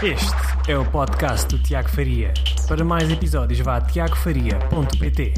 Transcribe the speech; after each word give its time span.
Este 0.00 0.70
é 0.70 0.78
o 0.78 0.88
podcast 0.88 1.48
do 1.48 1.60
Tiago 1.60 1.88
Faria. 1.88 2.32
Para 2.68 2.84
mais 2.84 3.10
episódios, 3.10 3.58
vá 3.58 3.78
a 3.78 3.80
tiagofaria.pt. 3.80 5.34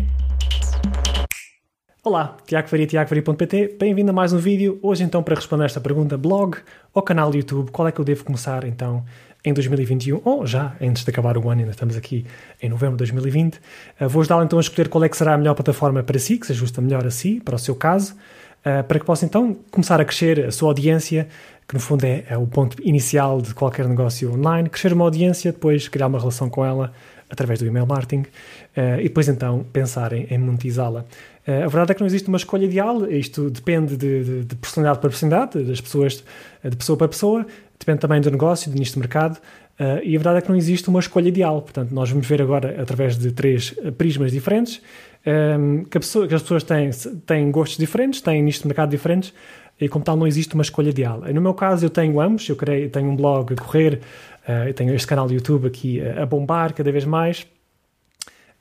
Olá, 2.05 2.37
Tiago 2.47 2.69
Faria, 2.69 2.87
tiagofaria.pt. 2.87 3.79
Bem-vindo 3.81 4.11
a 4.11 4.13
mais 4.13 4.35
um 4.35 4.37
vídeo. 4.39 4.79
Hoje, 4.83 5.03
então, 5.03 5.23
para 5.23 5.35
responder 5.35 5.65
esta 5.65 5.81
pergunta, 5.81 6.19
blog 6.19 6.59
ou 6.93 7.01
canal 7.01 7.31
do 7.31 7.39
YouTube, 7.39 7.71
qual 7.71 7.89
é 7.89 7.93
que 7.93 8.03
eu 8.03 8.05
devo 8.05 8.23
começar, 8.23 8.65
então, 8.65 9.03
em 9.43 9.55
2021, 9.55 10.21
ou 10.23 10.47
já 10.47 10.77
antes 10.79 11.05
de 11.05 11.11
acabar 11.11 11.39
o 11.39 11.49
ano, 11.49 11.61
ainda 11.61 11.71
estamos 11.71 11.97
aqui 11.97 12.27
em 12.61 12.69
novembro 12.69 12.99
de 12.99 13.11
2020. 13.11 13.55
Uh, 13.99 14.09
vou 14.11 14.21
ajudá-lo, 14.21 14.45
então, 14.45 14.59
a 14.59 14.61
escolher 14.61 14.91
qual 14.91 15.03
é 15.03 15.09
que 15.09 15.17
será 15.17 15.33
a 15.33 15.39
melhor 15.39 15.55
plataforma 15.55 16.03
para 16.03 16.19
si, 16.19 16.37
que 16.37 16.47
se 16.47 16.53
ajusta 16.53 16.83
melhor 16.83 17.07
a 17.07 17.11
si, 17.11 17.41
para 17.41 17.55
o 17.55 17.59
seu 17.59 17.75
caso, 17.75 18.13
uh, 18.13 18.85
para 18.85 18.99
que 18.99 19.07
possa, 19.07 19.25
então, 19.25 19.57
começar 19.71 19.99
a 20.03 20.05
crescer 20.05 20.45
a 20.45 20.53
sua 20.53 20.69
audiência, 20.69 21.29
que 21.71 21.75
no 21.75 21.81
fundo 21.81 22.05
é, 22.05 22.25
é, 22.29 22.37
o 22.37 22.49
ponto 22.49 22.77
inicial 22.83 23.41
de 23.41 23.55
qualquer 23.55 23.87
negócio 23.87 24.33
online, 24.33 24.69
crescer 24.69 24.93
uma 24.93 25.05
audiência, 25.05 25.53
depois 25.53 25.87
criar 25.87 26.09
uma 26.09 26.19
relação 26.19 26.51
com 26.51 26.65
ela 26.65 26.93
através 27.31 27.61
do 27.61 27.67
email 27.67 27.87
marketing 27.87 28.23
uh, 28.23 28.99
e 28.99 29.05
depois 29.05 29.29
então 29.29 29.65
pensar 29.73 30.13
em, 30.13 30.27
em 30.29 30.37
monetizá-la. 30.37 31.05
Uh, 31.47 31.63
a 31.65 31.69
verdade 31.69 31.93
é 31.93 31.95
que 31.95 32.01
não 32.01 32.09
existe 32.09 32.27
uma 32.27 32.39
escolha 32.39 32.65
ideal, 32.65 33.09
isto 33.09 33.49
depende 33.49 33.97
de, 33.97 34.25
de, 34.25 34.45
de, 34.47 34.57
personalidade 34.57 34.99
para 34.99 35.11
personalidade, 35.11 35.63
das 35.63 35.81
pessoas, 35.81 36.25
de 36.65 36.77
pessoa 36.77 36.97
para 36.97 37.07
pessoa, 37.07 37.47
depende 37.79 38.01
também 38.01 38.21
do 38.21 38.33
negócio, 38.33 38.69
do 38.69 38.77
nicho 38.77 38.95
de 38.95 38.99
mercado, 38.99 39.37
uh, 39.37 40.03
e 40.03 40.17
a 40.17 40.19
verdade 40.19 40.39
é 40.39 40.41
que 40.41 40.49
não 40.49 40.57
existe 40.57 40.89
uma 40.89 40.99
escolha 40.99 41.29
ideal. 41.29 41.63
Portanto, 41.63 41.93
nós 41.93 42.11
vamos 42.11 42.27
ver 42.27 42.43
agora 42.43 42.83
através 42.83 43.17
de 43.17 43.31
três 43.31 43.71
prismas 43.97 44.33
diferentes 44.33 44.83
um, 45.25 45.85
que, 45.85 46.01
pessoa, 46.01 46.27
que, 46.27 46.35
as 46.35 46.43
pessoas 46.43 46.65
têm, 46.65 46.91
têm 47.27 47.51
gostos 47.53 47.79
diferentes, 47.79 48.21
têm 48.21 48.43
nicho 48.43 48.63
de 48.63 48.67
mercado 48.67 48.91
diferentes, 48.91 49.33
e 49.81 49.89
como 49.89 50.05
tal 50.05 50.17
não 50.17 50.27
existe 50.27 50.55
uma 50.55 50.63
escolha 50.63 50.91
ideal. 50.91 51.23
No 51.33 51.41
meu 51.41 51.55
caso 51.55 51.87
eu 51.87 51.91
tenho 51.91 52.21
ambos, 52.21 52.49
eu 52.49 52.57
tenho 52.91 53.09
um 53.09 53.17
blog 53.17 53.55
a 53.55 53.57
correr, 53.57 54.01
uh, 54.47 54.69
eu 54.69 54.75
tenho 54.75 54.95
este 54.95 55.07
canal 55.07 55.27
do 55.27 55.33
YouTube 55.33 55.67
aqui 55.67 56.01
a, 56.01 56.23
a 56.23 56.27
bombar 56.27 56.75
cada 56.75 56.93
vez 56.93 57.05
mais, 57.05 57.47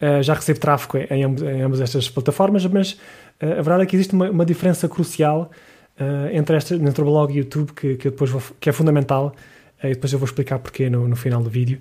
uh, 0.02 0.24
já 0.24 0.34
recebo 0.34 0.60
tráfego 0.60 0.98
em, 0.98 1.22
em 1.22 1.62
ambas 1.62 1.82
estas 1.82 2.10
plataformas, 2.10 2.66
mas 2.66 2.94
uh, 2.94 3.60
a 3.60 3.62
verdade 3.62 3.84
é 3.84 3.86
que 3.86 3.96
existe 3.96 4.14
uma, 4.14 4.30
uma 4.30 4.46
diferença 4.46 4.88
crucial 4.88 5.52
entre, 6.32 6.56
este, 6.56 6.76
entre 6.76 7.02
o 7.02 7.04
blog 7.04 7.30
e 7.30 7.34
o 7.34 7.38
YouTube 7.40 7.74
que, 7.74 7.98
que, 7.98 8.10
depois 8.10 8.32
vou, 8.32 8.42
que 8.58 8.70
é 8.70 8.72
fundamental 8.72 9.36
e 9.84 9.90
depois 9.90 10.14
eu 10.14 10.18
vou 10.18 10.26
explicar 10.26 10.58
porquê 10.58 10.90
no, 10.90 11.06
no 11.06 11.16
final 11.18 11.44
do 11.44 11.50
vídeo. 11.50 11.78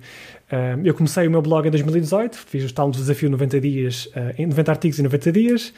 eu 0.83 0.93
comecei 0.93 1.25
o 1.25 1.31
meu 1.31 1.41
blog 1.41 1.65
em 1.65 1.71
2018, 1.71 2.37
fiz 2.37 2.69
o 2.69 2.73
tal 2.73 2.91
desafio 2.91 3.29
90 3.29 3.61
dias, 3.61 4.09
em 4.37 4.45
90 4.45 4.71
artigos 4.73 4.99
em 4.99 5.03
90 5.03 5.31
dias. 5.31 5.73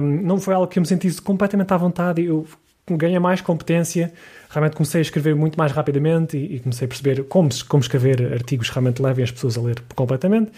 não 0.00 0.40
foi 0.40 0.54
algo 0.54 0.68
que 0.68 0.78
eu 0.78 0.80
me 0.80 0.86
sentisse 0.86 1.20
completamente 1.20 1.70
à 1.74 1.76
vontade. 1.76 2.24
Eu 2.24 2.46
ganha 2.96 3.20
mais 3.20 3.40
competência. 3.40 4.12
Realmente 4.48 4.76
comecei 4.76 5.00
a 5.00 5.02
escrever 5.02 5.34
muito 5.34 5.58
mais 5.58 5.72
rapidamente 5.72 6.36
e, 6.36 6.56
e 6.56 6.60
comecei 6.60 6.86
a 6.86 6.88
perceber 6.88 7.24
como, 7.24 7.48
como 7.68 7.80
escrever 7.80 8.32
artigos 8.32 8.68
realmente 8.70 9.02
levem 9.02 9.24
as 9.24 9.30
pessoas 9.30 9.56
a 9.56 9.60
ler 9.60 9.80
completamente. 9.94 10.50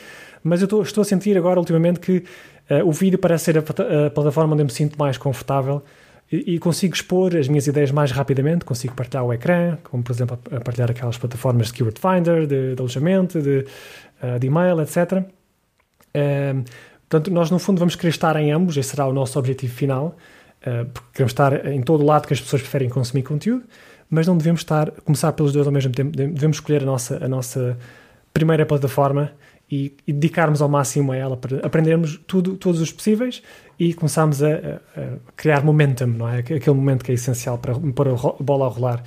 Mas 0.42 0.60
eu 0.60 0.64
estou, 0.64 0.82
estou 0.82 1.02
a 1.02 1.04
sentir 1.04 1.36
agora, 1.36 1.58
ultimamente, 1.58 2.00
que 2.00 2.24
uh, 2.70 2.86
o 2.86 2.92
vídeo 2.92 3.18
parece 3.18 3.44
ser 3.44 3.58
a, 3.58 3.60
a, 4.06 4.10
plataforma 4.10 4.54
onde 4.54 4.62
eu 4.62 4.66
me 4.66 4.72
sinto 4.72 4.98
mais 4.98 5.16
confortável 5.16 5.82
e, 6.30 6.54
e, 6.54 6.58
consigo 6.58 6.94
expor 6.94 7.36
as 7.36 7.46
minhas 7.46 7.66
ideias 7.66 7.90
mais 7.90 8.10
rapidamente, 8.10 8.64
consigo 8.64 8.94
partilhar 8.94 9.24
o 9.24 9.32
ecrã, 9.32 9.76
como 9.84 10.02
por 10.02 10.12
exemplo 10.12 10.38
a, 10.50 10.56
a 10.56 10.60
partilhar 10.60 10.90
aquelas 10.90 11.18
plataformas 11.18 11.66
de 11.66 11.74
Keyword 11.74 12.00
Finder, 12.00 12.46
de, 12.46 12.74
de 12.74 12.80
alojamento, 12.80 13.40
de, 13.40 13.66
uh, 14.22 14.38
de 14.38 14.46
e-mail, 14.46 14.80
etc. 14.80 15.22
Uh, 16.14 16.64
portanto, 17.08 17.30
nós 17.30 17.50
no 17.50 17.58
fundo 17.58 17.78
vamos 17.78 17.94
querer 17.94 18.10
estar 18.10 18.34
em 18.36 18.50
ambos, 18.50 18.76
esse 18.76 18.90
será 18.90 19.06
o 19.06 19.12
nosso 19.12 19.38
objetivo 19.38 19.74
final. 19.74 20.16
Uh, 20.62 20.86
porque 20.86 21.08
queremos 21.14 21.32
estar 21.32 21.66
em 21.66 21.82
todo 21.82 22.02
o 22.02 22.06
lado 22.06 22.26
que 22.26 22.32
as 22.32 22.40
pessoas 22.40 22.62
preferem 22.62 22.88
consumir 22.88 23.22
conteúdo, 23.22 23.64
mas 24.08 24.26
não 24.26 24.36
devemos 24.36 24.60
estar 24.60 24.90
começar 25.04 25.32
pelos 25.32 25.52
dois 25.52 25.66
ao 25.66 25.72
mesmo 25.72 25.92
tempo. 25.92 26.16
Devemos 26.16 26.58
escolher 26.58 26.82
a 26.82 26.86
nossa, 26.86 27.24
a 27.24 27.28
nossa 27.28 27.76
primeira 28.32 28.64
plataforma 28.64 29.32
e, 29.72 29.96
e 30.06 30.12
dedicarmos 30.12 30.60
ao 30.60 30.68
máximo 30.68 31.12
a 31.12 31.16
ela 31.16 31.34
para 31.34 31.66
aprendermos 31.66 32.20
tudo, 32.26 32.56
todos 32.56 32.78
os 32.82 32.92
possíveis 32.92 33.42
e 33.78 33.94
começarmos 33.94 34.42
a, 34.42 34.48
a, 34.48 34.50
a, 34.50 35.08
criar 35.34 35.64
momentum, 35.64 36.08
não 36.08 36.28
é? 36.28 36.40
Aquele 36.40 36.76
momento 36.76 37.02
que 37.02 37.10
é 37.10 37.14
essencial 37.14 37.56
para 37.56 37.74
pôr 37.74 38.08
a 38.08 38.42
bola 38.42 38.66
a 38.66 38.68
rolar. 38.68 39.02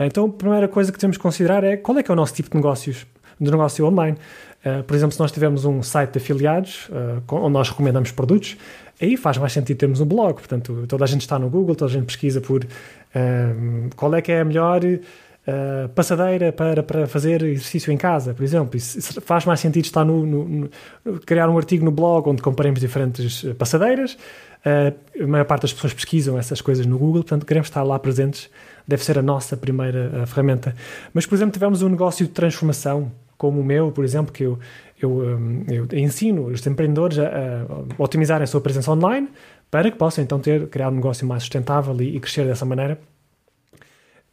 Então, 0.00 0.24
a 0.24 0.28
primeira 0.30 0.68
coisa 0.68 0.90
que 0.90 0.98
temos 0.98 1.18
que 1.18 1.22
considerar 1.22 1.62
é 1.64 1.76
qual 1.76 1.98
é 1.98 2.02
que 2.02 2.10
é 2.10 2.14
o 2.14 2.16
nosso 2.16 2.32
tipo 2.32 2.48
de 2.48 2.56
negócios, 2.56 3.06
de 3.38 3.50
negócio 3.50 3.84
online. 3.84 4.16
Uh, 4.64 4.82
por 4.84 4.96
exemplo, 4.96 5.12
se 5.12 5.20
nós 5.20 5.30
tivermos 5.30 5.66
um 5.66 5.82
site 5.82 6.12
de 6.12 6.18
afiliados 6.18 6.88
uh, 6.88 7.22
onde 7.34 7.52
nós 7.52 7.68
recomendamos 7.68 8.10
produtos, 8.10 8.56
aí 9.00 9.16
faz 9.16 9.38
mais 9.38 9.52
sentido 9.52 9.78
termos 9.78 10.00
um 10.00 10.06
blog. 10.06 10.34
Portanto, 10.34 10.84
toda 10.88 11.04
a 11.04 11.06
gente 11.06 11.22
está 11.22 11.38
no 11.38 11.48
Google, 11.48 11.74
toda 11.74 11.90
a 11.90 11.94
gente 11.94 12.06
pesquisa 12.06 12.40
por 12.40 12.64
um, 12.64 13.90
qual 13.96 14.14
é 14.14 14.22
que 14.22 14.32
é 14.32 14.40
a 14.40 14.44
melhor 14.44 14.82
uh, 14.84 15.88
passadeira 15.90 16.52
para, 16.52 16.82
para 16.82 17.06
fazer 17.06 17.42
exercício 17.42 17.92
em 17.92 17.96
casa, 17.96 18.34
por 18.34 18.42
exemplo. 18.42 18.76
Isso 18.76 19.20
faz 19.20 19.44
mais 19.44 19.60
sentido 19.60 19.84
estar 19.84 20.04
no, 20.04 20.26
no, 20.26 20.70
no 21.04 21.20
criar 21.20 21.48
um 21.48 21.56
artigo 21.56 21.84
no 21.84 21.90
blog 21.90 22.28
onde 22.28 22.42
comparemos 22.42 22.80
diferentes 22.80 23.44
passadeiras. 23.58 24.16
Uh, 24.64 25.22
a 25.22 25.26
maior 25.26 25.44
parte 25.44 25.62
das 25.62 25.72
pessoas 25.72 25.94
pesquisam 25.94 26.38
essas 26.38 26.60
coisas 26.60 26.84
no 26.86 26.98
Google, 26.98 27.22
portanto, 27.22 27.46
queremos 27.46 27.68
estar 27.68 27.82
lá 27.82 27.98
presentes. 27.98 28.50
Deve 28.86 29.04
ser 29.04 29.18
a 29.18 29.22
nossa 29.22 29.56
primeira 29.56 30.22
uh, 30.22 30.26
ferramenta. 30.26 30.74
Mas, 31.12 31.26
por 31.26 31.34
exemplo, 31.34 31.52
tivemos 31.52 31.82
um 31.82 31.88
negócio 31.88 32.26
de 32.26 32.32
transformação, 32.32 33.10
como 33.36 33.60
o 33.60 33.64
meu, 33.64 33.92
por 33.92 34.04
exemplo, 34.04 34.32
que 34.32 34.44
eu 34.44 34.58
eu, 35.00 35.10
hum, 35.10 35.64
eu 35.68 35.86
ensino 35.98 36.46
os 36.46 36.66
empreendedores 36.66 37.18
a, 37.18 37.26
a, 37.26 38.02
otimizarem 38.02 38.44
a 38.44 38.46
sua 38.46 38.60
presença 38.60 38.90
online 38.90 39.28
para 39.70 39.90
que 39.90 39.96
possam 39.96 40.24
então 40.24 40.38
ter, 40.38 40.68
criar 40.68 40.88
um 40.88 40.94
negócio 40.94 41.26
mais 41.26 41.42
sustentável 41.42 41.94
e, 42.00 42.16
e 42.16 42.20
crescer 42.20 42.46
dessa 42.46 42.64
maneira. 42.64 42.98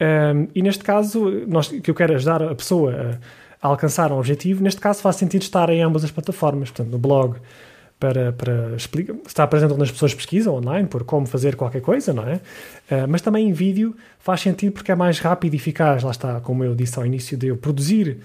Um, 0.00 0.48
e 0.54 0.62
neste 0.62 0.82
caso, 0.82 1.30
nós, 1.46 1.68
que 1.68 1.90
eu 1.90 1.94
quero 1.94 2.14
ajudar 2.14 2.42
a 2.42 2.54
pessoa 2.54 2.92
a, 2.92 3.66
a, 3.66 3.70
alcançar 3.70 4.10
um 4.12 4.18
objetivo, 4.18 4.62
neste 4.62 4.80
caso 4.80 5.00
faz 5.00 5.16
sentido 5.16 5.42
estar 5.42 5.70
em 5.70 5.82
ambas 5.82 6.04
as 6.04 6.10
plataformas, 6.10 6.70
portanto, 6.70 6.90
no 6.90 6.98
blog 6.98 7.36
para, 7.98 8.32
para 8.32 8.74
explicar, 8.76 9.14
estar 9.26 9.46
presente 9.46 9.72
onde 9.72 9.84
as 9.84 9.90
pessoas 9.90 10.12
pesquisam 10.12 10.54
online 10.54 10.88
por 10.88 11.04
como 11.04 11.26
fazer 11.26 11.56
qualquer 11.56 11.80
coisa, 11.80 12.12
não 12.12 12.26
é? 12.26 12.34
Uh, 12.34 13.08
mas 13.08 13.22
também 13.22 13.48
em 13.48 13.52
vídeo 13.52 13.96
faz 14.18 14.40
sentido 14.40 14.72
porque 14.72 14.90
é 14.90 14.94
mais 14.94 15.18
rápido 15.20 15.54
e 15.54 15.56
eficaz, 15.56 16.02
lá 16.02 16.10
está, 16.10 16.40
como 16.40 16.64
eu 16.64 16.74
disse 16.74 16.98
ao 16.98 17.06
início, 17.06 17.36
de 17.36 17.46
eu 17.48 17.56
produzir, 17.56 18.18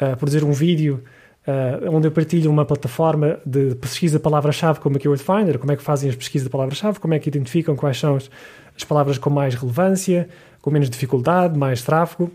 uh, 0.00 0.16
produzir 0.16 0.42
um 0.42 0.52
vídeo 0.52 1.02
uh, 1.46 1.94
onde 1.94 2.08
eu 2.08 2.12
partilho 2.12 2.50
uma 2.50 2.64
plataforma 2.64 3.38
de 3.44 3.74
pesquisa 3.76 4.18
de 4.18 4.22
palavra-chave 4.22 4.80
como 4.80 4.96
a 4.96 4.98
Keyword 4.98 5.22
Finder, 5.22 5.58
como 5.58 5.72
é 5.72 5.76
que 5.76 5.82
fazem 5.82 6.08
as 6.08 6.16
pesquisas 6.16 6.46
de 6.46 6.50
palavra-chave, 6.50 6.98
como 6.98 7.14
é 7.14 7.18
que 7.18 7.28
identificam 7.28 7.76
quais 7.76 7.98
são 7.98 8.16
as, 8.16 8.30
as 8.76 8.84
palavras 8.84 9.18
com 9.18 9.30
mais 9.30 9.54
relevância, 9.54 10.28
com 10.60 10.70
menos 10.70 10.90
dificuldade, 10.90 11.58
mais 11.58 11.82
tráfego. 11.82 12.30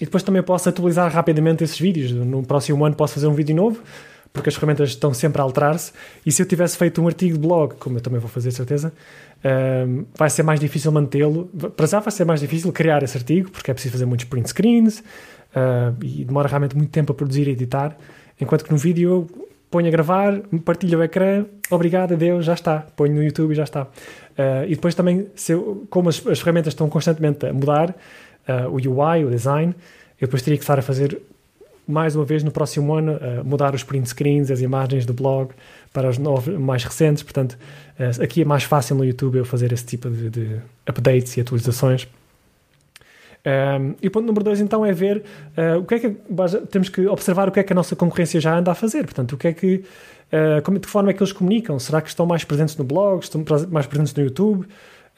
E 0.00 0.04
depois 0.04 0.22
também 0.22 0.42
posso 0.42 0.68
atualizar 0.68 1.12
rapidamente 1.12 1.62
esses 1.62 1.78
vídeos. 1.78 2.12
No 2.12 2.42
próximo 2.42 2.84
ano 2.84 2.94
posso 2.94 3.14
fazer 3.14 3.26
um 3.26 3.34
vídeo 3.34 3.54
novo, 3.54 3.82
porque 4.32 4.48
as 4.48 4.54
ferramentas 4.54 4.90
estão 4.90 5.12
sempre 5.12 5.42
a 5.42 5.44
alterar-se. 5.44 5.92
E 6.24 6.32
se 6.32 6.40
eu 6.40 6.46
tivesse 6.46 6.78
feito 6.78 7.02
um 7.02 7.06
artigo 7.06 7.34
de 7.34 7.46
blog, 7.46 7.74
como 7.74 7.98
eu 7.98 8.00
também 8.00 8.18
vou 8.18 8.30
fazer, 8.30 8.50
certeza, 8.50 8.94
ah, 9.44 9.84
vai 10.16 10.30
ser 10.30 10.42
mais 10.42 10.58
difícil 10.58 10.90
mantê-lo. 10.90 11.50
Para 11.76 11.86
já 11.86 12.00
vai 12.00 12.10
ser 12.10 12.24
mais 12.24 12.40
difícil 12.40 12.72
criar 12.72 13.02
esse 13.02 13.16
artigo, 13.18 13.50
porque 13.50 13.70
é 13.70 13.74
preciso 13.74 13.92
fazer 13.92 14.06
muitos 14.06 14.24
print 14.24 14.48
screens 14.48 15.02
uh, 15.54 15.96
e 16.04 16.24
demora 16.24 16.48
realmente 16.48 16.76
muito 16.76 16.90
tempo 16.90 17.12
a 17.12 17.14
produzir 17.14 17.48
e 17.48 17.50
editar. 17.50 17.96
Enquanto 18.40 18.64
que 18.64 18.70
no 18.70 18.78
vídeo 18.78 19.10
eu 19.10 19.50
ponho 19.70 19.86
a 19.86 19.90
gravar, 19.90 20.40
partilho 20.64 20.98
o 20.98 21.02
ecrã, 21.02 21.46
obrigado, 21.70 22.12
adeus, 22.12 22.44
já 22.44 22.54
está. 22.54 22.80
Ponho 22.96 23.14
no 23.14 23.22
YouTube 23.22 23.52
e 23.52 23.54
já 23.54 23.64
está. 23.64 23.82
Uh, 23.82 24.64
e 24.66 24.74
depois 24.74 24.94
também, 24.94 25.28
eu, 25.48 25.86
como 25.88 26.08
as, 26.08 26.26
as, 26.26 26.40
ferramentas 26.40 26.72
estão 26.72 26.88
constantemente 26.88 27.46
a 27.46 27.52
mudar, 27.52 27.90
uh, 27.90 28.68
o 28.68 28.74
UI, 28.74 29.24
o 29.24 29.30
design, 29.30 29.74
eu 30.20 30.26
depois 30.26 30.42
teria 30.42 30.58
que 30.58 30.64
estar 30.64 30.78
a 30.78 30.82
fazer 30.82 31.20
mais 31.86 32.14
uma 32.14 32.24
vez 32.24 32.42
no 32.42 32.50
próximo 32.50 32.92
ano, 32.94 33.12
uh, 33.12 33.44
mudar 33.44 33.74
os 33.74 33.84
print 33.84 34.08
screens, 34.08 34.50
as 34.50 34.60
imagens 34.60 35.06
do 35.06 35.12
blog 35.12 35.50
para 35.92 36.08
os 36.08 36.18
novos, 36.18 36.58
mais 36.58 36.84
recentes. 36.84 37.22
Portanto, 37.22 37.58
aqui 38.22 38.42
é 38.42 38.44
mais 38.44 38.64
fácil 38.64 38.96
no 38.96 39.04
YouTube 39.04 39.38
eu 39.38 39.44
fazer 39.44 39.72
esse 39.72 39.84
tipo 39.84 40.08
de, 40.08 40.30
de 40.30 40.56
updates 40.88 41.36
e 41.36 41.40
atualizações. 41.40 42.08
Um, 43.46 43.94
e 44.02 44.08
o 44.08 44.10
ponto 44.10 44.26
número 44.26 44.44
dois, 44.44 44.60
então, 44.60 44.84
é 44.84 44.92
ver 44.92 45.22
uh, 45.56 45.78
o 45.78 45.84
que 45.84 45.94
é 45.94 45.98
que 45.98 46.10
temos 46.70 46.88
que 46.88 47.06
observar 47.06 47.48
o 47.48 47.52
que 47.52 47.60
é 47.60 47.62
que 47.62 47.72
a 47.72 47.76
nossa 47.76 47.96
concorrência 47.96 48.40
já 48.40 48.56
anda 48.56 48.70
a 48.70 48.74
fazer. 48.74 49.04
Portanto, 49.04 49.32
o 49.32 49.36
que 49.38 49.48
é 49.48 49.52
que 49.52 49.76
uh, 49.76 50.62
como, 50.62 50.78
de 50.78 50.86
que 50.86 50.92
forma 50.92 51.10
é 51.10 51.12
que 51.14 51.22
eles 51.22 51.32
comunicam? 51.32 51.78
Será 51.78 52.00
que 52.00 52.08
estão 52.08 52.26
mais 52.26 52.44
presentes 52.44 52.76
no 52.76 52.84
blog? 52.84 53.22
Estão 53.22 53.42
mais 53.70 53.86
presentes 53.86 54.14
no 54.14 54.22
YouTube? 54.22 54.66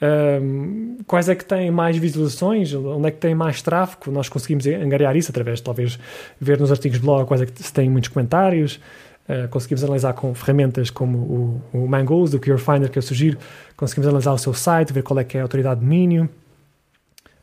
Um, 0.01 0.97
quais 1.05 1.29
é 1.29 1.35
que 1.35 1.45
têm 1.45 1.69
mais 1.69 1.97
visualizações? 1.97 2.73
Onde 2.73 3.07
é 3.07 3.11
que 3.11 3.17
tem 3.17 3.35
mais 3.35 3.61
tráfego? 3.61 4.11
Nós 4.11 4.29
conseguimos 4.29 4.65
angariar 4.67 5.15
isso 5.15 5.31
através 5.31 5.59
de 5.59 5.63
talvez 5.63 5.99
ver 6.39 6.59
nos 6.59 6.71
artigos 6.71 6.99
de 6.99 7.05
blog 7.05 7.27
quais 7.27 7.41
é 7.41 7.45
que 7.45 7.61
se 7.61 7.73
têm 7.73 7.89
muitos 7.89 8.09
comentários. 8.09 8.79
Uh, 9.27 9.47
conseguimos 9.49 9.83
analisar 9.83 10.13
com 10.13 10.33
ferramentas 10.33 10.89
como 10.89 11.17
o, 11.17 11.61
o 11.83 11.87
Mangoes, 11.87 12.31
do 12.31 12.39
Cure 12.39 12.57
Finder 12.57 12.89
que 12.89 12.97
eu 12.97 13.01
sugiro. 13.01 13.37
Conseguimos 13.75 14.07
analisar 14.07 14.33
o 14.33 14.37
seu 14.37 14.53
site, 14.53 14.91
ver 14.91 15.03
qual 15.03 15.19
é 15.19 15.23
que 15.23 15.37
é 15.37 15.39
a 15.41 15.43
autoridade 15.43 15.79
de 15.79 15.85
domínio 15.85 16.29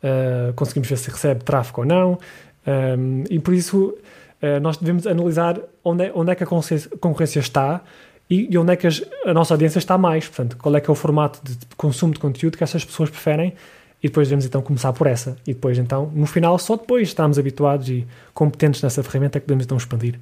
uh, 0.03 0.53
conseguimos 0.53 0.89
ver 0.89 0.97
se 0.97 1.09
recebe 1.09 1.43
tráfego 1.43 1.81
ou 1.81 1.87
não, 1.87 2.19
um, 2.67 3.23
e 3.29 3.39
por 3.39 3.53
isso 3.53 3.97
uh, 4.41 4.59
nós 4.61 4.77
devemos 4.77 5.07
analisar 5.07 5.59
onde 5.83 6.05
é, 6.05 6.11
onde 6.13 6.31
é 6.31 6.35
que 6.35 6.43
a 6.43 6.47
concorrência 6.47 7.39
está 7.39 7.81
e, 8.29 8.47
e 8.51 8.57
onde 8.57 8.73
é 8.73 8.75
que 8.75 8.87
as, 8.87 9.03
a 9.25 9.33
nossa 9.33 9.53
audiência 9.53 9.79
está 9.79 9.97
mais, 9.97 10.27
portanto, 10.27 10.57
qual 10.57 10.75
é 10.75 10.81
que 10.81 10.89
é 10.89 10.93
o 10.93 10.95
formato 10.95 11.39
de 11.43 11.57
consumo 11.75 12.13
de 12.13 12.19
conteúdo 12.19 12.57
que 12.57 12.63
essas 12.63 12.85
pessoas 12.85 13.09
preferem 13.09 13.53
e 14.01 14.07
depois 14.07 14.27
devemos 14.27 14.45
então 14.45 14.61
começar 14.61 14.91
por 14.93 15.05
essa. 15.05 15.37
E 15.45 15.53
depois 15.53 15.77
então, 15.77 16.11
no 16.13 16.25
final, 16.25 16.57
só 16.57 16.75
depois 16.75 17.07
estarmos 17.07 17.37
habituados 17.37 17.87
e 17.89 18.07
competentes 18.33 18.81
nessa 18.81 19.03
ferramenta 19.03 19.39
que 19.39 19.45
podemos 19.45 19.65
então 19.65 19.77
expandir 19.77 20.19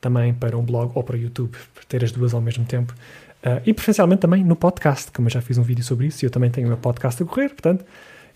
também 0.00 0.34
para 0.34 0.56
um 0.58 0.62
blog 0.62 0.92
ou 0.94 1.02
para 1.02 1.16
YouTube, 1.16 1.56
ter 1.88 2.04
as 2.04 2.12
duas 2.12 2.34
ao 2.34 2.40
mesmo 2.40 2.64
tempo. 2.66 2.92
Uh, 3.42 3.60
e 3.64 3.72
preferencialmente 3.72 4.20
também 4.20 4.44
no 4.44 4.54
podcast, 4.54 5.10
como 5.10 5.28
eu 5.28 5.30
já 5.30 5.40
fiz 5.40 5.56
um 5.56 5.62
vídeo 5.62 5.82
sobre 5.82 6.06
isso, 6.06 6.24
e 6.24 6.26
eu 6.26 6.30
também 6.30 6.50
tenho 6.50 6.66
o 6.66 6.70
meu 6.70 6.78
podcast 6.78 7.22
a 7.22 7.26
correr, 7.26 7.48
portanto, 7.48 7.84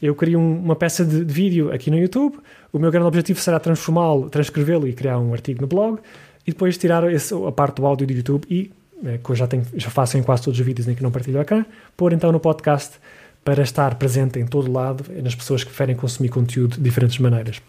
eu 0.01 0.15
crio 0.15 0.39
um, 0.39 0.59
uma 0.59 0.77
peça 0.77 1.05
de, 1.05 1.25
de, 1.25 1.33
vídeo 1.33 1.73
aqui 1.73 1.91
no 1.91 1.99
YouTube, 1.99 2.39
o 2.73 2.79
meu 2.79 2.91
grande 2.91 3.07
objetivo 3.07 3.41
será 3.41 3.59
transformá-lo, 3.59 4.31
transcrevê-lo 4.31 4.87
e 4.87 4.93
criar 4.93 5.19
um 5.19 5.33
artigo 5.33 5.61
no 5.61 5.67
blog, 5.67 5.99
e 6.47 6.53
depois 6.53 6.79
tirar 6.79 7.11
esse, 7.13 7.35
a 7.35 7.53
parte 7.53 7.77
do 7.77 7.87
áudio 7.87 8.07
do 8.07 8.13
YouTube 8.13 8.47
e, 8.49 8.71
é, 9.05 9.19
que 9.19 9.31
eu 9.31 9.37
já, 9.37 9.47
tenho, 9.47 9.65
já 9.75 9.91
faço 9.91 10.17
em 10.17 10.23
quase 10.23 10.43
todos 10.43 10.59
os 10.59 10.65
vídeos 10.65 10.89
em 10.89 10.95
que 10.95 11.03
não 11.03 11.11
partilho 11.11 11.45
cá, 11.45 11.67
pôr 11.97 12.13
então 12.13 12.33
no 12.33 12.41
podcast 12.41 12.99
para 13.45 13.63
estar 13.63 13.95
presente 13.97 14.39
em 14.39 14.47
todo 14.47 14.71
lado 14.71 15.05
nas 15.23 15.35
pessoas 15.35 15.63
que 15.63 15.71
preferem 15.71 15.97
consumir 15.97 16.29
conteúdo 16.29 16.77
de 16.77 16.83
diferentes 16.83 17.19
maneiras. 17.19 17.61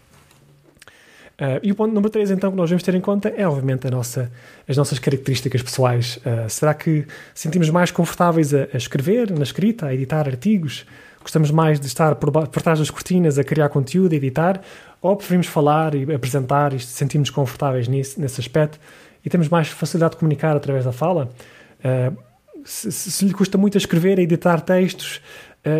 Uh, 1.40 1.58
e 1.62 1.72
o 1.72 1.74
ponto 1.74 1.94
número 1.94 2.10
3, 2.10 2.32
então, 2.32 2.50
que 2.50 2.56
nós 2.56 2.68
devemos 2.68 2.82
ter 2.82 2.94
em 2.94 3.00
conta 3.00 3.32
é, 3.34 3.48
obviamente, 3.48 3.86
a 3.86 3.90
nossa, 3.90 4.30
as 4.68 4.76
nossas 4.76 4.98
características 4.98 5.62
pessoais. 5.62 6.18
Uh, 6.18 6.50
será 6.50 6.74
que 6.74 7.06
sentimos 7.34 7.70
mais 7.70 7.90
confortáveis 7.90 8.52
a, 8.52 8.68
a, 8.74 8.76
escrever, 8.76 9.30
na 9.30 9.42
escrita, 9.42 9.86
a 9.86 9.94
editar 9.94 10.28
artigos? 10.28 10.84
Gostamos 11.22 11.50
mais 11.50 11.80
de 11.80 11.86
estar 11.86 12.14
por, 12.16 12.30
por 12.30 12.62
trás 12.62 12.78
das 12.78 12.90
cortinas 12.90 13.38
a 13.38 13.44
criar 13.44 13.70
conteúdo, 13.70 14.12
a 14.12 14.16
editar? 14.16 14.60
Ou 15.00 15.16
preferimos 15.16 15.46
falar 15.46 15.94
e 15.94 16.12
apresentar 16.12 16.74
e 16.74 16.80
sentimos 16.80 17.30
confortáveis 17.30 17.88
nisso, 17.88 18.20
nesse 18.20 18.38
aspecto? 18.38 18.78
E 19.24 19.30
temos 19.30 19.48
mais 19.48 19.68
facilidade 19.68 20.12
de 20.12 20.18
comunicar 20.18 20.54
através 20.54 20.84
da 20.84 20.92
fala? 20.92 21.30
Uh, 21.78 22.14
se, 22.62 22.92
se, 22.92 23.24
lhe 23.24 23.32
custa 23.32 23.56
muito 23.56 23.78
a 23.78 23.80
escrever, 23.80 24.18
a 24.18 24.22
editar 24.22 24.60
textos, 24.60 25.22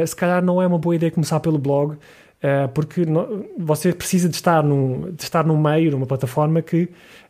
se 0.06 0.16
calhar 0.16 0.42
não 0.42 0.62
é 0.62 0.66
uma 0.66 0.78
boa 0.78 0.94
ideia 0.94 1.12
começar 1.12 1.38
pelo 1.40 1.58
blog, 1.58 1.98
Uh, 2.42 2.68
porque 2.70 3.04
no, 3.04 3.46
você 3.58 3.92
precisa 3.92 4.26
de 4.26 4.34
estar, 4.34 4.62
num, 4.62 5.12
de 5.12 5.22
estar 5.22 5.44
num 5.44 5.60
meio, 5.60 5.90
numa 5.90 6.06
plataforma 6.06 6.62
que, 6.62 6.88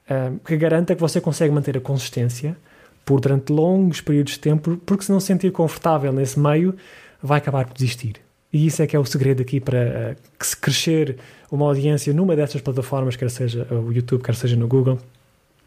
uh, 0.09 0.39
que 0.45 0.57
garanta 0.57 0.95
que 0.95 1.01
você 1.01 1.21
consegue 1.21 1.53
manter 1.53 1.77
a 1.77 1.81
consistência 1.81 2.57
por 3.05 3.21
durante 3.21 3.53
longos 3.53 4.01
períodos 4.01 4.35
de 4.35 4.39
tempo, 4.39 4.77
porque 4.87 5.05
se 5.05 5.11
não 5.11 5.19
se 5.19 5.27
sentir 5.27 5.51
confortável 5.51 6.13
nesse 6.13 6.39
meio, 6.39 6.77
vai 7.21 7.39
acabar 7.39 7.67
por 7.67 7.75
desistir. 7.75 8.17
E 8.53 8.67
isso 8.67 8.83
é 8.83 8.87
que 8.87 8.95
é 8.95 8.99
o 9.01 9.05
segredo 9.05 9.43
aqui 9.43 9.59
para 9.59 9.79
uh, 10.17 10.39
que 10.39 10.47
se 10.47 10.57
crescer 10.57 11.17
uma 11.51 11.67
audiência 11.67 12.13
numa 12.13 12.37
destas 12.37 12.61
plataformas, 12.61 13.17
quer 13.17 13.31
seja 13.31 13.67
o 13.69 13.93
YouTube, 13.93 14.23
quer 14.23 14.37
seja 14.37 14.55
no 14.55 14.69
Google, 14.69 14.97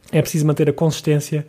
é 0.09 0.21
preciso 0.21 0.45
manter 0.45 0.69
a 0.69 0.73
consistência 0.73 1.45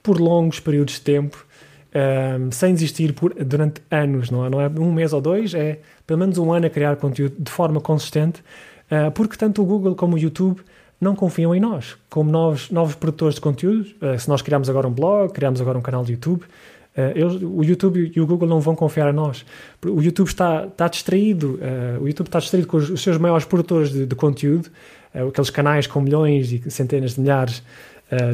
por 0.00 0.20
longos 0.20 0.60
períodos 0.60 0.94
de 0.94 1.00
tempo 1.00 1.44
um, 1.94 2.50
sem 2.50 2.72
desistir 2.72 3.12
por, 3.12 3.34
durante 3.34 3.82
anos, 3.90 4.30
não 4.30 4.46
é? 4.46 4.50
não 4.50 4.60
é 4.60 4.68
um 4.68 4.92
mês 4.92 5.12
ou 5.12 5.20
dois, 5.20 5.54
é 5.54 5.78
pelo 6.06 6.20
menos 6.20 6.38
um 6.38 6.52
ano 6.52 6.66
a 6.66 6.70
criar 6.70 6.96
conteúdo 6.96 7.36
de 7.38 7.50
forma 7.50 7.80
consistente, 7.80 8.42
uh, 8.90 9.10
porque 9.12 9.36
tanto 9.36 9.62
o 9.62 9.64
Google 9.64 9.94
como 9.94 10.16
o 10.16 10.18
YouTube 10.18 10.60
não 11.00 11.14
confiam 11.14 11.54
em 11.54 11.60
nós, 11.60 11.96
como 12.08 12.30
novos, 12.30 12.70
novos 12.70 12.94
produtores 12.94 13.34
de 13.34 13.40
conteúdo. 13.40 13.86
Uh, 14.00 14.18
se 14.18 14.28
nós 14.28 14.40
criarmos 14.40 14.70
agora 14.70 14.88
um 14.88 14.92
blog, 14.92 15.32
criamos 15.32 15.60
agora 15.60 15.76
um 15.76 15.82
canal 15.82 16.04
de 16.04 16.12
YouTube, 16.12 16.42
uh, 16.42 17.00
eles, 17.14 17.34
o 17.42 17.62
YouTube 17.62 18.12
e 18.14 18.20
o 18.20 18.26
Google 18.26 18.48
não 18.48 18.60
vão 18.60 18.74
confiar 18.74 19.10
em 19.10 19.14
nós. 19.14 19.44
O 19.84 20.00
YouTube 20.00 20.28
está, 20.28 20.66
está 20.66 20.88
distraído, 20.88 21.58
o 22.00 22.08
YouTube 22.08 22.28
está 22.28 22.38
distraído 22.38 22.68
com 22.68 22.76
os, 22.78 22.88
os 22.88 23.02
seus 23.02 23.18
maiores 23.18 23.44
produtores 23.44 23.92
de, 23.92 24.06
de 24.06 24.14
conteúdo, 24.14 24.70
aqueles 25.12 25.50
canais 25.50 25.86
com 25.86 26.00
milhões 26.00 26.52
e 26.52 26.70
centenas 26.70 27.14
de 27.14 27.20
milhares 27.20 27.62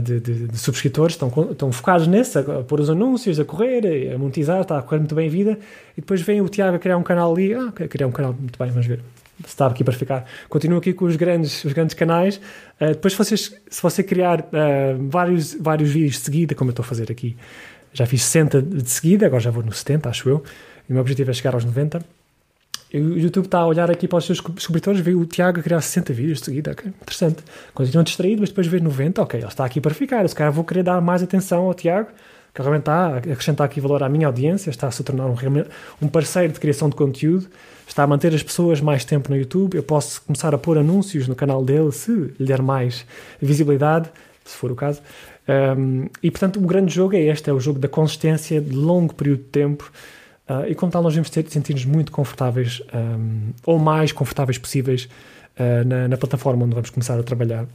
de, 0.02 0.18
de, 0.20 0.48
de, 0.48 0.58
subscritores 0.58 1.14
estão, 1.14 1.30
estão 1.50 1.70
focados 1.70 2.06
nesse, 2.06 2.38
a, 2.38 2.42
pôr 2.42 2.80
os 2.80 2.90
anúncios, 2.90 3.38
a 3.38 3.44
correr, 3.44 4.12
a 4.12 4.18
monetizar, 4.18 4.60
está 4.60 4.78
a 4.78 4.82
correr 4.82 4.98
muito 4.98 5.14
bem 5.14 5.28
a 5.28 5.30
vida, 5.30 5.58
e 5.96 6.00
depois 6.00 6.20
vem 6.20 6.40
o 6.40 6.48
Tiago 6.48 6.76
a 6.76 6.78
criar 6.78 6.96
um 6.96 7.02
canal 7.02 7.32
ali, 7.32 7.54
ah, 7.54 7.72
criar 7.72 8.08
um 8.08 8.12
canal, 8.12 8.32
muito 8.32 8.58
bem, 8.58 8.70
vamos 8.70 8.86
ver, 8.86 9.00
está 9.46 9.66
aqui 9.66 9.84
para 9.84 9.94
ficar. 9.94 10.24
Continuo 10.48 10.78
aqui 10.78 10.92
com 10.92 11.04
os 11.04 11.14
grandes, 11.14 11.64
os 11.64 11.72
grandes 11.72 11.94
canais. 11.94 12.40
Uh, 12.80 12.88
depois, 12.88 13.12
se, 13.12 13.18
vocês, 13.18 13.54
se 13.70 13.82
você 13.82 14.02
criar 14.02 14.40
uh, 14.40 15.08
vários, 15.08 15.54
vários 15.54 15.90
vídeos 15.90 16.14
de 16.14 16.20
seguida, 16.20 16.54
como 16.56 16.70
eu 16.70 16.72
estou 16.72 16.82
a 16.82 16.86
fazer 16.86 17.10
aqui, 17.10 17.36
já 17.92 18.04
fiz 18.04 18.22
60 18.24 18.60
de 18.62 18.90
seguida, 18.90 19.26
agora 19.26 19.40
já 19.40 19.50
vou 19.50 19.62
no 19.62 19.72
70, 19.72 20.08
acho 20.08 20.28
eu, 20.28 20.42
e 20.88 20.92
o 20.92 20.94
meu 20.94 21.00
objetivo 21.00 21.30
é 21.30 21.34
chegar 21.34 21.54
aos 21.54 21.64
90 21.64 22.17
o 22.92 23.18
YouTube 23.18 23.44
está 23.44 23.58
a 23.58 23.66
olhar 23.66 23.90
aqui 23.90 24.08
para 24.08 24.18
os 24.18 24.24
seus 24.24 24.38
subscritores, 24.38 25.00
vê 25.00 25.14
o 25.14 25.26
Tiago 25.26 25.62
criar 25.62 25.80
60 25.80 26.12
vídeos 26.12 26.38
de 26.38 26.46
seguida, 26.46 26.72
okay, 26.72 26.90
interessante. 27.02 27.42
Continua 27.74 28.02
distraído, 28.02 28.40
mas 28.40 28.48
depois 28.48 28.66
vê 28.66 28.80
90, 28.80 29.22
ok, 29.22 29.40
ele 29.40 29.46
está 29.46 29.64
aqui 29.64 29.80
para 29.80 29.92
ficar. 29.92 30.26
Se 30.26 30.34
calhar 30.34 30.50
vou 30.50 30.64
querer 30.64 30.82
dar 30.82 31.00
mais 31.00 31.22
atenção 31.22 31.64
ao 31.64 31.74
Tiago, 31.74 32.08
que 32.54 32.62
realmente 32.62 32.82
está 32.82 33.08
a 33.08 33.16
acrescentar 33.18 33.66
aqui 33.66 33.80
valor 33.80 34.02
à 34.02 34.08
minha 34.08 34.26
audiência, 34.26 34.70
está 34.70 34.86
a 34.86 34.90
se 34.90 35.04
tornar 35.04 35.26
um, 35.26 35.34
um 36.00 36.08
parceiro 36.08 36.52
de 36.52 36.58
criação 36.58 36.88
de 36.88 36.96
conteúdo, 36.96 37.46
está 37.86 38.04
a 38.04 38.06
manter 38.06 38.34
as 38.34 38.42
pessoas 38.42 38.80
mais 38.80 39.04
tempo 39.04 39.30
no 39.30 39.36
YouTube. 39.36 39.76
Eu 39.76 39.82
posso 39.82 40.22
começar 40.22 40.54
a 40.54 40.58
pôr 40.58 40.78
anúncios 40.78 41.28
no 41.28 41.34
canal 41.34 41.62
dele 41.62 41.92
se 41.92 42.10
lhe 42.10 42.46
der 42.46 42.62
mais 42.62 43.04
visibilidade, 43.40 44.08
se 44.44 44.56
for 44.56 44.72
o 44.72 44.74
caso. 44.74 45.02
Um, 45.48 46.08
e 46.22 46.30
portanto, 46.30 46.58
o 46.58 46.66
grande 46.66 46.94
jogo 46.94 47.14
é 47.16 47.20
este: 47.20 47.50
é 47.50 47.52
o 47.52 47.60
jogo 47.60 47.78
da 47.78 47.88
consistência 47.88 48.60
de 48.60 48.74
longo 48.74 49.14
período 49.14 49.40
de 49.40 49.48
tempo 49.48 49.90
Uh, 50.48 50.70
e 50.70 50.74
como 50.74 50.90
tal, 50.90 51.02
nós 51.02 51.12
devemos 51.12 51.28
ter, 51.28 51.46
sentir-nos 51.50 51.84
muito 51.84 52.10
confortáveis, 52.10 52.80
um, 52.94 53.50
ou 53.66 53.78
mais 53.78 54.12
confortáveis 54.12 54.56
possíveis, 54.56 55.08
uh, 55.58 55.86
na, 55.86 56.08
na, 56.08 56.16
plataforma 56.16 56.64
onde 56.64 56.74
vamos 56.74 56.88
começar 56.88 57.18
a 57.18 57.22
trabalhar. 57.22 57.66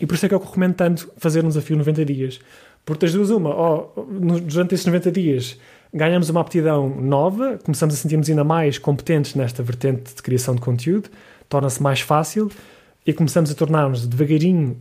E 0.00 0.06
por 0.06 0.14
isso 0.14 0.24
é 0.24 0.28
que 0.28 0.34
eu 0.34 0.38
recomendo 0.38 0.74
tanto 0.74 1.10
fazer 1.18 1.44
um 1.44 1.48
desafio 1.48 1.76
90 1.76 2.04
dias. 2.06 2.40
Porque 2.86 3.04
das 3.04 3.14
duas, 3.14 3.28
uma, 3.28 3.50
oh, 3.50 4.06
durante 4.42 4.74
esses 4.74 4.86
90 4.86 5.12
dias 5.12 5.58
ganhamos 5.92 6.30
uma 6.30 6.40
aptidão 6.40 6.88
nova, 6.88 7.58
começamos 7.64 7.94
a 7.94 7.98
sentir-nos 7.98 8.30
ainda 8.30 8.44
mais 8.44 8.78
competentes 8.78 9.34
nesta 9.34 9.62
vertente 9.62 10.14
de 10.14 10.22
criação 10.22 10.54
de 10.54 10.60
conteúdo, 10.60 11.10
torna-se 11.48 11.82
mais 11.82 12.00
fácil 12.00 12.50
e 13.04 13.12
começamos 13.12 13.50
a 13.50 13.54
tornar-nos 13.54 14.06
devagarinho 14.06 14.76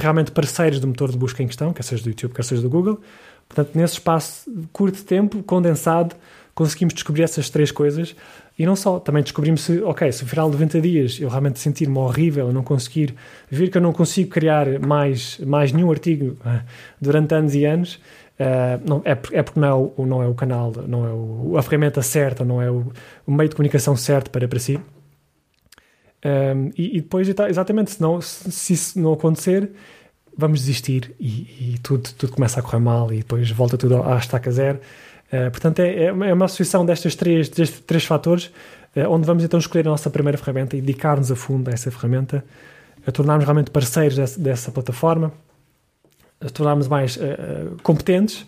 realmente 0.00 0.32
parceiros 0.32 0.80
do 0.80 0.88
motor 0.88 1.10
de 1.10 1.16
busca 1.16 1.42
em 1.42 1.46
questão, 1.46 1.72
quer 1.72 1.84
seja 1.84 2.02
do 2.02 2.08
YouTube, 2.08 2.34
quer 2.34 2.44
seja 2.44 2.60
do 2.60 2.68
Google. 2.68 3.00
Portanto, 3.48 3.70
nesse 3.74 3.94
espaço 3.94 4.50
curto 4.72 4.96
de 4.96 5.04
tempo, 5.04 5.42
condensado, 5.42 6.14
conseguimos 6.58 6.92
descobrir 6.92 7.22
essas 7.22 7.48
três 7.48 7.70
coisas 7.70 8.16
e 8.58 8.66
não 8.66 8.74
só, 8.74 8.98
também 8.98 9.22
descobrimos 9.22 9.60
se, 9.60 9.80
ok, 9.80 10.10
se 10.10 10.24
no 10.24 10.28
final 10.28 10.50
de 10.50 10.54
90 10.54 10.80
dias 10.80 11.20
eu 11.20 11.28
realmente 11.28 11.60
sentir-me 11.60 11.96
horrível, 11.96 12.52
não 12.52 12.64
conseguir, 12.64 13.14
ver 13.48 13.70
que 13.70 13.78
eu 13.78 13.80
não 13.82 13.92
consigo 13.92 14.28
criar 14.28 14.80
mais, 14.80 15.38
mais 15.38 15.70
nenhum 15.70 15.88
artigo 15.88 16.36
uh, 16.44 16.60
durante 17.00 17.32
anos 17.32 17.54
e 17.54 17.64
anos, 17.64 17.94
uh, 18.40 18.82
não, 18.84 19.00
é, 19.04 19.12
é 19.12 19.42
porque 19.44 19.60
não 19.60 19.68
é, 19.68 19.72
o, 19.72 20.04
não 20.04 20.20
é 20.20 20.26
o 20.26 20.34
canal, 20.34 20.72
não 20.88 21.06
é 21.06 21.12
o, 21.12 21.56
a 21.56 21.62
ferramenta 21.62 22.02
certa, 22.02 22.44
não 22.44 22.60
é 22.60 22.68
o, 22.68 22.90
o 23.24 23.30
meio 23.30 23.48
de 23.48 23.54
comunicação 23.54 23.94
certo 23.94 24.28
para, 24.28 24.48
para 24.48 24.58
si. 24.58 24.80
Um, 26.24 26.72
e, 26.76 26.98
e, 26.98 27.00
depois, 27.00 27.28
exatamente, 27.28 27.92
se, 27.92 28.02
não, 28.02 28.20
se, 28.20 28.50
se 28.50 28.72
isso 28.72 28.98
não 28.98 29.12
acontecer, 29.12 29.70
vamos 30.36 30.58
desistir 30.58 31.14
e, 31.20 31.74
e, 31.74 31.78
tudo, 31.84 32.10
tudo 32.18 32.32
começa 32.32 32.58
a 32.58 32.62
correr 32.64 32.80
mal 32.80 33.12
e 33.12 33.18
depois 33.18 33.48
volta 33.52 33.78
tudo 33.78 34.02
à 34.02 34.18
estaca 34.18 34.50
zero. 34.50 34.80
Uh, 35.28 35.50
portanto, 35.50 35.80
é, 35.80 36.04
é 36.04 36.12
uma 36.12 36.46
associação 36.46 36.86
destes 36.86 37.14
três, 37.14 37.48
destes 37.48 37.80
três 37.80 38.04
fatores, 38.04 38.46
uh, 38.96 39.10
onde 39.10 39.26
vamos 39.26 39.44
então 39.44 39.58
escolher 39.58 39.86
a 39.86 39.90
nossa 39.90 40.08
primeira 40.08 40.38
ferramenta 40.38 40.76
e 40.76 40.80
dedicar-nos 40.80 41.30
a 41.30 41.36
fundo 41.36 41.68
a 41.68 41.72
essa 41.74 41.90
ferramenta, 41.90 42.42
a 43.06 43.12
tornarmos 43.12 43.44
realmente 43.44 43.70
parceiros 43.70 44.16
dessa, 44.16 44.40
dessa 44.40 44.70
plataforma, 44.70 45.32
a 46.40 46.48
tornarmos 46.48 46.88
mais 46.88 47.16
uh, 47.16 47.76
competentes, 47.82 48.46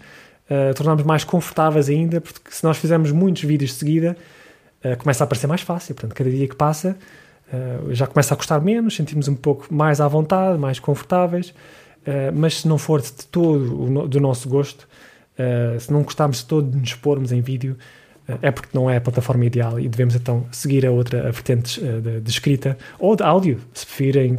a 0.49 0.75
tornarmos 0.75 1.05
mais 1.05 1.23
confortáveis 1.23 1.89
ainda, 1.89 2.21
porque 2.21 2.51
se 2.51 2.65
nós 2.65 2.77
fizermos 2.77 3.13
muitos 3.13 3.45
vídeos 3.45 3.71
de 3.71 3.77
seguida, 3.77 4.17
começa 4.99 5.23
a 5.23 5.27
parecer 5.27 5.47
mais 5.47 5.61
fácil. 5.61 5.95
Portanto, 5.95 6.13
cada 6.13 6.29
dia 6.29 6.49
que 6.49 6.57
passa, 6.57 6.97
já 7.91 8.05
começa 8.05 8.35
a 8.35 8.37
custar 8.37 8.61
menos, 8.61 8.97
sentimos 8.97 9.29
um 9.29 9.37
pouco 9.37 9.73
mais 9.73 10.01
à 10.01 10.09
vontade, 10.09 10.59
mais 10.59 10.81
confortáveis, 10.81 11.55
mas 12.35 12.63
se 12.63 12.69
não 12.69 12.79
for 12.79 13.01
de 13.01 13.13
todo 13.13 14.09
do 14.09 14.19
nosso 14.19 14.49
gosto, 14.49 14.89
Uh, 15.41 15.81
se 15.81 15.91
não 15.91 16.03
gostarmos 16.03 16.43
todo 16.43 16.71
de 16.71 16.77
nos 16.77 16.91
expormos 16.91 17.33
em 17.33 17.41
vídeo, 17.41 17.75
uh, 18.29 18.39
é 18.43 18.51
porque 18.51 18.69
não 18.75 18.91
é 18.91 18.99
a 18.99 19.01
plataforma 19.01 19.47
ideal 19.47 19.81
e 19.81 19.89
devemos 19.89 20.15
então 20.15 20.45
seguir 20.53 20.85
a 20.85 20.91
outra 20.91 21.29
a 21.29 21.31
vertente 21.31 21.81
uh, 21.81 22.01
de, 22.01 22.21
de, 22.21 22.31
escrita 22.31 22.77
ou 22.99 23.17
de 23.17 23.23
áudio. 23.23 23.59
Se 23.73 23.87
preferem 23.87 24.37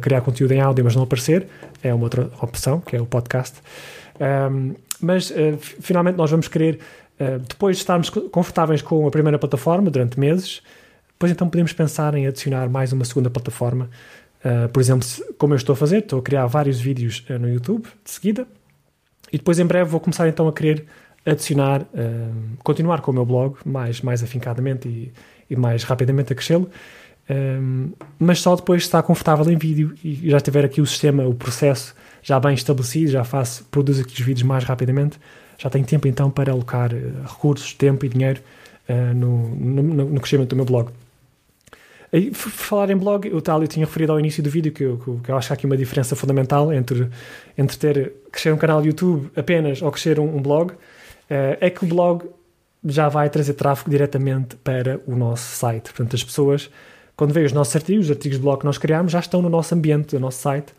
criar 0.00 0.22
conteúdo 0.22 0.52
em 0.52 0.60
áudio, 0.60 0.84
mas 0.84 0.96
não 0.96 1.02
aparecer, 1.02 1.46
é 1.82 1.92
uma 1.92 2.04
outra 2.04 2.30
opção, 2.40 2.80
que 2.80 2.96
é 2.96 3.00
o 3.00 3.04
podcast. 3.04 3.58
Um, 4.50 4.74
mas 4.98 5.30
finalmente 5.58 6.16
nós 6.16 6.30
vamos 6.30 6.48
querer, 6.48 6.78
depois 7.46 7.76
de 7.76 7.82
estarmos 7.82 8.08
confortáveis 8.08 8.80
com 8.80 9.06
a 9.06 9.10
primeira 9.10 9.38
plataforma 9.38 9.90
durante 9.90 10.18
meses, 10.18 10.62
depois 11.06 11.30
então 11.30 11.46
podemos 11.50 11.74
pensar 11.74 12.14
em 12.14 12.26
adicionar 12.26 12.66
mais 12.70 12.94
uma 12.94 13.04
segunda 13.04 13.28
plataforma. 13.28 13.90
por 14.72 14.80
exemplo, 14.80 15.06
como 15.36 15.52
eu 15.52 15.58
estou 15.58 15.74
a 15.74 15.76
fazer, 15.76 15.98
estou 15.98 16.18
a 16.18 16.22
criar 16.22 16.46
vários 16.46 16.80
vídeos 16.80 17.22
no 17.28 17.46
YouTube 17.46 17.86
de 18.02 18.10
seguida 18.10 18.46
e 19.32 19.38
depois 19.38 19.58
em 19.58 19.66
breve 19.66 19.90
vou 19.90 20.00
começar 20.00 20.28
então 20.28 20.48
a 20.48 20.52
querer 20.52 20.84
adicionar, 21.24 21.82
uh, 21.82 22.56
continuar 22.62 23.00
com 23.00 23.10
o 23.10 23.14
meu 23.14 23.24
blog 23.24 23.56
mais, 23.64 24.00
mais 24.00 24.22
afincadamente 24.22 24.88
e, 24.88 25.12
e 25.50 25.56
mais 25.56 25.82
rapidamente 25.82 26.32
a 26.32 26.36
crescê-lo, 26.36 26.70
um, 27.28 27.90
mas 28.18 28.40
só 28.40 28.54
depois 28.54 28.82
de 28.82 28.86
estar 28.86 29.02
confortável 29.02 29.50
em 29.50 29.56
vídeo 29.56 29.94
e 30.04 30.30
já 30.30 30.38
tiver 30.38 30.64
aqui 30.64 30.80
o 30.80 30.86
sistema, 30.86 31.26
o 31.26 31.34
processo 31.34 31.94
já 32.22 32.38
bem 32.38 32.54
estabelecido, 32.54 33.10
já 33.10 33.24
faço, 33.24 33.64
produzo 33.64 34.02
aqui 34.02 34.14
os 34.14 34.20
vídeos 34.20 34.44
mais 34.44 34.64
rapidamente, 34.64 35.18
já 35.58 35.68
tenho 35.68 35.84
tempo 35.84 36.06
então 36.06 36.30
para 36.30 36.52
alocar 36.52 36.92
uh, 36.92 37.22
recursos, 37.26 37.74
tempo 37.74 38.04
e 38.06 38.08
dinheiro 38.08 38.40
uh, 38.88 39.14
no, 39.14 39.48
no, 39.56 39.82
no, 39.82 40.20
crescimento 40.20 40.50
do 40.50 40.56
meu 40.56 40.64
blog. 40.64 40.90
E, 42.16 42.32
falar 42.32 42.88
em 42.88 42.96
blog, 42.96 43.28
o 43.28 43.42
tal 43.42 43.60
eu 43.60 43.68
tinha 43.68 43.84
referido 43.84 44.10
ao 44.10 44.18
início 44.18 44.42
do 44.42 44.48
vídeo 44.48 44.72
que 44.72 44.82
eu, 44.82 45.20
que 45.22 45.30
eu 45.30 45.36
acho 45.36 45.48
que 45.48 45.52
há 45.52 45.54
aqui 45.54 45.66
uma 45.66 45.76
diferença 45.76 46.16
fundamental 46.16 46.72
entre, 46.72 47.10
entre 47.58 47.76
ter 47.76 48.12
crescer 48.32 48.50
um 48.54 48.56
canal 48.56 48.82
YouTube 48.82 49.30
apenas 49.36 49.82
ou 49.82 49.92
crescer 49.92 50.18
um, 50.18 50.36
um 50.36 50.40
blog, 50.40 50.72
uh, 50.72 50.76
é 51.60 51.68
que 51.68 51.84
o 51.84 51.86
blog 51.86 52.24
já 52.82 53.10
vai 53.10 53.28
trazer 53.28 53.52
tráfego 53.52 53.90
diretamente 53.90 54.56
para 54.56 54.98
o 55.06 55.14
nosso 55.14 55.56
site. 55.56 55.92
Portanto, 55.92 56.16
as 56.16 56.24
pessoas, 56.24 56.70
quando 57.14 57.34
veem 57.34 57.44
os 57.44 57.52
nossos 57.52 57.76
artigos, 57.76 58.06
os 58.06 58.10
artigos 58.10 58.38
de 58.38 58.42
blog 58.42 58.60
que 58.60 58.64
nós 58.64 58.78
criamos, 58.78 59.12
já 59.12 59.18
estão 59.18 59.42
no 59.42 59.50
nosso 59.50 59.74
ambiente, 59.74 60.14
no 60.14 60.20
nosso 60.20 60.40
site, 60.40 60.70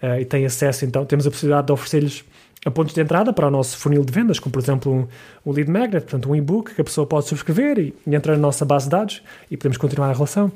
uh, 0.00 0.20
e 0.20 0.24
têm 0.24 0.46
acesso, 0.46 0.84
então, 0.84 1.04
temos 1.04 1.26
a 1.26 1.30
possibilidade 1.30 1.66
de 1.66 1.72
oferecer-lhes 1.72 2.24
a 2.64 2.70
pontos 2.70 2.94
de 2.94 3.00
entrada 3.00 3.32
para 3.32 3.48
o 3.48 3.50
nosso 3.50 3.76
funil 3.78 4.04
de 4.04 4.12
vendas, 4.12 4.38
como 4.38 4.52
por 4.52 4.62
exemplo 4.62 4.92
um, 4.92 5.08
um 5.44 5.52
lead 5.52 5.68
magnet, 5.68 6.04
portanto 6.04 6.30
um 6.30 6.36
e-book 6.36 6.72
que 6.72 6.80
a 6.80 6.84
pessoa 6.84 7.04
pode 7.04 7.26
subscrever 7.26 7.78
e, 7.80 7.94
e, 8.06 8.14
entrar 8.14 8.34
na 8.34 8.38
nossa 8.38 8.64
base 8.64 8.84
de 8.84 8.90
dados 8.90 9.22
e 9.50 9.56
podemos 9.56 9.76
continuar 9.76 10.08
a 10.08 10.12
relação. 10.12 10.52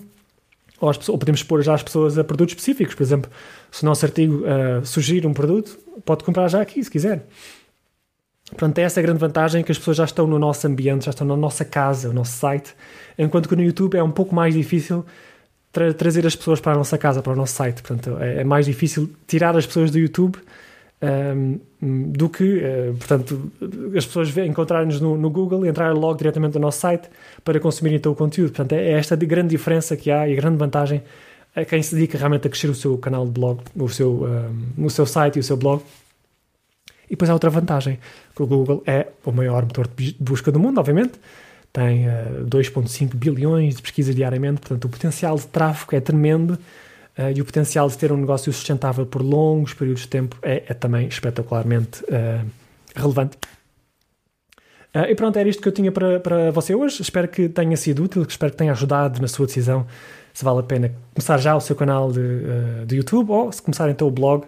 Ou, 0.81 0.89
pessoas, 0.89 1.09
ou 1.09 1.19
podemos 1.19 1.41
expor 1.41 1.63
já 1.63 1.75
as 1.75 1.83
pessoas 1.83 2.17
a 2.19 2.25
produtos 2.25 2.53
específicos, 2.53 2.95
por 2.95 3.03
exemplo, 3.03 3.31
se 3.71 3.83
o 3.83 3.87
nosso 3.87 4.05
artigo 4.05 4.45
uh, 4.45 4.85
sugerir 4.87 5.27
um 5.27 5.35
produto, 5.35 5.79
pode 6.05 6.25
comprar 6.25 6.49
já 6.49 6.61
aqui 6.61 6.83
se 6.83 6.91
quiser. 6.91 7.27
Portanto, 8.51 8.79
é 8.79 8.83
essa 8.83 9.01
a 9.01 9.03
grande 9.03 9.19
vantagem 9.19 9.63
que 9.63 9.71
as 9.71 9.79
pessoas 9.79 9.97
já 9.97 10.05
estão 10.05 10.27
no 10.27 10.39
nosso 10.39 10.67
ambiente, 10.67 11.05
já 11.05 11.11
estão 11.11 11.27
na 11.27 11.37
nossa 11.37 11.65
casa, 11.65 12.09
no 12.09 12.15
nosso 12.15 12.33
site, 12.33 12.75
enquanto 13.19 13.49
que 13.49 13.57
no 13.57 13.63
YouTube 13.63 13.97
é 13.97 14.03
um 14.03 14.11
pouco 14.11 14.35
mais 14.35 14.55
difícil 14.55 15.05
tra 15.71 15.93
trazer 15.93 16.27
as 16.27 16.35
pessoas 16.35 16.61
para 16.61 16.73
a 16.73 16.77
nossa 16.77 16.97
casa, 16.97 17.21
para 17.21 17.33
o 17.33 17.37
nosso 17.37 17.53
site. 17.53 17.83
Portanto, 17.83 18.17
é, 18.21 18.41
é 18.41 18.45
mais 18.45 18.65
difícil 18.65 19.11
tirar 19.27 19.57
as 19.57 19.67
pessoas 19.67 19.91
do 19.91 19.99
YouTube 19.99 20.39
um, 21.01 21.61
do 22.13 22.29
que, 22.29 22.59
uh, 22.59 22.95
portanto, 22.97 23.53
as 23.97 24.05
pessoas 24.05 24.37
encontrarem-nos 24.37 25.01
no, 25.01 25.17
no, 25.17 25.31
Google 25.31 25.65
e 25.65 25.69
entrarem 25.69 25.97
logo 25.97 26.19
diretamente 26.19 26.55
no 26.55 26.61
nosso 26.61 26.81
site 26.81 27.09
para 27.45 27.61
consumirem 27.61 27.99
então 27.99 28.13
o 28.13 28.15
conteúdo. 28.15 28.51
Portanto, 28.51 28.73
é, 28.73 28.93
esta 28.93 29.15
grande 29.17 29.51
diferença 29.51 29.97
que 29.97 30.11
há 30.11 30.29
e 30.29 30.35
grande 30.35 30.57
vantagem 30.57 31.03
a 31.55 31.65
quem 31.65 31.83
se 31.83 31.95
dedica 31.95 32.19
realmente 32.19 32.47
a 32.47 32.51
crescer 32.51 32.69
o 32.69 32.75
seu 32.75 32.99
canal 32.99 33.25
de 33.25 33.33
blog, 33.33 33.61
o 33.77 33.89
seu, 33.89 34.25
um, 34.25 34.87
o 34.87 34.91
seu 34.91 35.07
site 35.07 35.37
e 35.37 35.41
o 35.41 35.43
seu 35.43 35.57
blog. 35.57 35.83
E 37.07 37.11
depois 37.11 37.31
há 37.31 37.33
outra 37.33 37.49
vantagem, 37.49 37.99
que 38.35 38.43
o 38.43 38.47
Google 38.47 38.83
é 38.87 39.07
o 39.25 39.33
maior 39.33 39.63
motor 39.63 39.89
de 39.97 40.15
busca 40.21 40.53
do 40.53 40.61
mundo, 40.61 40.79
obviamente, 40.79 41.15
tem 41.73 42.07
uh, 42.07 42.45
2.5 42.47 43.15
bilhões 43.15 43.77
de 43.77 43.83
pesquisas 43.83 44.15
diariamente, 44.15 44.61
portanto 44.61 44.85
o 44.85 44.89
potencial 44.89 45.37
de 45.37 45.47
tráfego 45.47 45.97
é 45.97 46.01
tremendo 46.01 46.59
Uh, 47.19 47.33
e 47.35 47.41
o 47.41 47.45
potencial 47.45 47.89
de 47.89 47.99
ter 47.99 48.13
um 48.13 48.17
negócio 48.17 48.53
sustentável 48.53 49.05
por 49.05 49.23
longos 49.23 49.75
períodos 49.75 50.03
de 50.03 50.09
tempo 50.09 50.37
é, 50.41 50.63
é 50.69 50.75
também 50.75 51.09
espetacularmente 51.09 52.05
uh, 52.05 52.49
relevante. 52.95 53.37
Uh, 54.95 55.11
e 55.11 55.15
pronto, 55.17 55.37
era 55.37 55.49
isto 55.49 55.61
que 55.61 55.67
eu 55.67 55.73
tinha 55.73 55.91
para, 55.91 56.21
para 56.21 56.53
você 56.53 56.77
hoje. 56.77 57.03
Espero 57.03 57.27
que 57.27 57.49
tenha 57.49 57.77
sido 57.77 58.05
útil, 58.05 58.25
espero 58.29 58.53
que 58.53 58.59
tenha 58.59 58.71
ajudado 58.71 59.21
na 59.21 59.27
sua 59.27 59.47
decisão 59.47 59.85
se 60.33 60.45
vale 60.45 60.61
a 60.61 60.63
pena 60.63 60.93
começar 61.13 61.37
já 61.39 61.57
o 61.57 61.61
seu 61.61 61.75
canal 61.75 62.13
de, 62.13 62.23
de 62.87 62.97
YouTube 62.97 63.33
ou 63.33 63.51
se 63.51 63.61
começar 63.61 63.91
então 63.91 64.07
o 64.07 64.11
blog. 64.11 64.45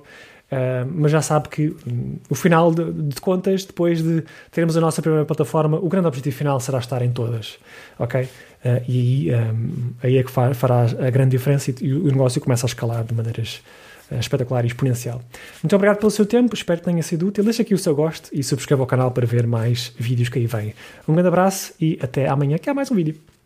Uh, 0.51 0.85
mas 0.93 1.13
já 1.13 1.23
sabe 1.23 1.49
que 1.49 1.77
um, 1.87 2.17
o 2.29 2.35
final 2.35 2.75
de, 2.75 2.93
de, 2.93 3.21
contas, 3.21 3.65
depois 3.65 4.03
de 4.03 4.25
termos 4.51 4.77
a 4.77 4.81
nossa 4.81 5.01
primeira 5.01 5.25
plataforma, 5.25 5.79
o 5.79 5.89
grande 5.89 6.09
objetivo 6.09 6.37
final 6.37 6.59
será 6.59 6.81
estar 6.81 7.03
em 7.03 7.13
todas, 7.13 7.57
ok? 7.97 8.23
Uh, 8.23 8.29
e 8.89 9.31
aí, 9.31 9.41
um, 9.41 9.93
aí 10.03 10.19
é 10.19 10.25
que 10.25 10.31
fará 10.31 10.83
a 10.83 11.11
grande 11.11 11.31
diferença 11.31 11.71
e, 11.71 11.75
e, 11.83 11.95
o 11.95 12.07
negócio 12.07 12.41
começa 12.41 12.67
a 12.67 12.69
escalar 12.69 13.05
de 13.05 13.15
maneiras 13.15 13.63
uh, 14.11 14.17
espetacular 14.17 14.65
e 14.65 14.67
exponencial. 14.67 15.23
Muito 15.63 15.77
obrigado 15.77 15.99
pelo 15.99 16.11
seu 16.11 16.27
tempo, 16.27 16.53
espero 16.53 16.81
que 16.81 16.87
tenha 16.87 17.03
sido 17.05 17.29
útil. 17.29 17.45
Deixe 17.45 17.63
aqui 17.63 17.73
o 17.73 17.79
seu 17.79 17.95
gosto 17.95 18.29
e 18.33 18.43
subscreva 18.43 18.83
o 18.83 18.87
canal 18.87 19.13
para 19.13 19.25
ver 19.27 19.47
mais 19.47 19.93
vídeos 19.97 20.29
que 20.29 20.41
aí 20.41 20.47
vêm. 20.47 20.75
Um 21.07 21.13
grande 21.13 21.29
abraço 21.29 21.73
e 21.81 21.97
até 22.03 22.27
amanhã, 22.29 22.59
que 22.59 22.69
há 22.69 22.75
mais 22.75 22.91
um 22.91 22.97
vídeo. 22.97 23.40